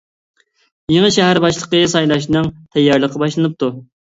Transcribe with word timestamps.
يېڭى 0.93 1.11
شەھەر 1.17 1.41
باشلىقى 1.43 1.83
سايلاشنىڭ 1.93 2.51
تەييارلىقى 2.79 3.23
باشلىنىپتۇ. 3.27 3.73